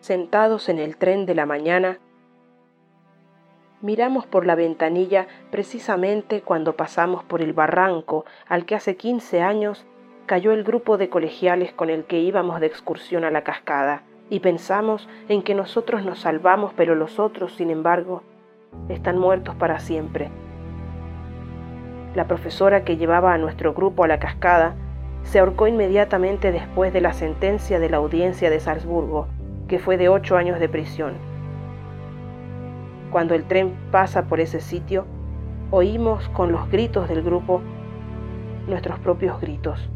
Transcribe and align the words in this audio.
Sentados 0.00 0.70
en 0.70 0.78
el 0.78 0.96
tren 0.96 1.26
de 1.26 1.34
la 1.34 1.44
mañana, 1.44 1.98
miramos 3.82 4.24
por 4.24 4.46
la 4.46 4.54
ventanilla 4.54 5.26
precisamente 5.50 6.40
cuando 6.40 6.74
pasamos 6.74 7.22
por 7.22 7.42
el 7.42 7.52
barranco 7.52 8.24
al 8.48 8.64
que 8.64 8.74
hace 8.74 8.96
15 8.96 9.42
años 9.42 9.84
cayó 10.24 10.52
el 10.52 10.64
grupo 10.64 10.96
de 10.96 11.10
colegiales 11.10 11.74
con 11.74 11.90
el 11.90 12.04
que 12.04 12.18
íbamos 12.18 12.60
de 12.60 12.66
excursión 12.66 13.24
a 13.24 13.30
la 13.30 13.44
cascada 13.44 14.02
y 14.30 14.40
pensamos 14.40 15.06
en 15.28 15.42
que 15.42 15.54
nosotros 15.54 16.02
nos 16.02 16.20
salvamos, 16.20 16.72
pero 16.74 16.94
los 16.94 17.18
otros, 17.18 17.52
sin 17.56 17.68
embargo, 17.68 18.22
están 18.88 19.18
muertos 19.18 19.54
para 19.56 19.80
siempre. 19.80 20.30
La 22.14 22.26
profesora 22.26 22.84
que 22.84 22.96
llevaba 22.96 23.34
a 23.34 23.38
nuestro 23.38 23.74
grupo 23.74 24.04
a 24.04 24.08
la 24.08 24.18
cascada 24.18 24.76
se 25.24 25.40
ahorcó 25.40 25.66
inmediatamente 25.66 26.52
después 26.52 26.90
de 26.94 27.02
la 27.02 27.12
sentencia 27.12 27.78
de 27.78 27.90
la 27.90 27.98
audiencia 27.98 28.48
de 28.48 28.60
Salzburgo, 28.60 29.28
que 29.70 29.78
fue 29.78 29.96
de 29.96 30.08
ocho 30.08 30.36
años 30.36 30.58
de 30.58 30.68
prisión. 30.68 31.12
Cuando 33.12 33.36
el 33.36 33.44
tren 33.44 33.72
pasa 33.92 34.24
por 34.24 34.40
ese 34.40 34.60
sitio, 34.60 35.06
oímos 35.70 36.28
con 36.30 36.50
los 36.50 36.68
gritos 36.72 37.08
del 37.08 37.22
grupo 37.22 37.62
nuestros 38.66 38.98
propios 38.98 39.40
gritos. 39.40 39.88